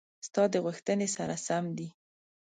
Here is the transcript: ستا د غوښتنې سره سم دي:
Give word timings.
ستا 0.27 0.43
د 0.53 0.55
غوښتنې 0.65 1.07
سره 1.15 1.35
سم 1.45 1.65
دي: 1.77 1.87